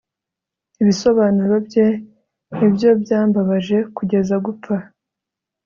[0.81, 1.87] Ibisobanuro bye
[2.57, 4.75] ni byo byambabaje kugeza gupfa